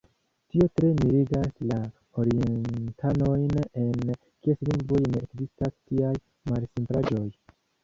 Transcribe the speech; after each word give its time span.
Tio 0.53 0.67
tre 0.77 0.87
mirigas 1.01 1.51
la 1.71 1.77
orientanojn, 2.23 3.45
en 3.83 4.15
kies 4.23 4.67
lingvoj 4.73 5.03
ne 5.13 5.23
ekzistas 5.27 5.79
tiaj 5.79 6.17
malsimplaĵoj. 6.53 7.25